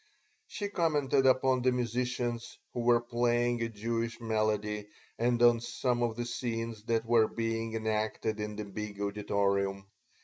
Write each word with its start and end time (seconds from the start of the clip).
She 0.47 0.69
commented 0.69 1.27
upon 1.27 1.61
the 1.61 1.71
musicians, 1.71 2.57
who 2.73 2.79
were 2.79 3.01
playing 3.01 3.61
a 3.61 3.69
Jewish 3.69 4.19
melody, 4.19 4.87
and 5.19 5.39
on 5.43 5.59
some 5.61 6.01
of 6.01 6.15
the 6.15 6.25
scenes 6.25 6.81
that 6.85 7.05
were 7.05 7.27
being 7.27 7.75
enacted 7.75 8.39
in 8.39 8.55
the 8.55 8.65
big 8.65 8.99
auditorium. 8.99 9.85